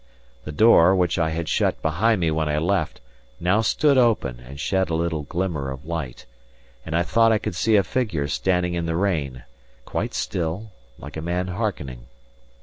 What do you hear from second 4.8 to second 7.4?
a little glimmer of light; and I thought I